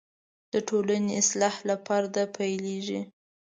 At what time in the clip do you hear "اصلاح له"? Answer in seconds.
1.21-1.75